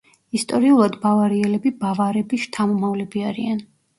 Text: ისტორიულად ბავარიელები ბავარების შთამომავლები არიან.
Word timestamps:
ისტორიულად 0.37 0.95
ბავარიელები 1.03 1.73
ბავარების 1.83 2.45
შთამომავლები 2.47 3.25
არიან. 3.33 3.63